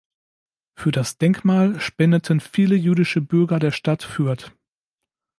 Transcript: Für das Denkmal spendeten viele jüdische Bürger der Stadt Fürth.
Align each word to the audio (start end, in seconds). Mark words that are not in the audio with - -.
Für 0.73 0.89
das 0.91 1.19
Denkmal 1.19 1.79
spendeten 1.79 2.39
viele 2.39 2.75
jüdische 2.75 3.21
Bürger 3.21 3.59
der 3.59 3.69
Stadt 3.69 4.01
Fürth. 4.01 4.51